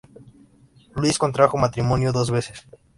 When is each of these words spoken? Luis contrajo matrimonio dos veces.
Luis 0.95 1.19
contrajo 1.19 1.57
matrimonio 1.57 2.11
dos 2.11 2.31
veces. 2.31 2.67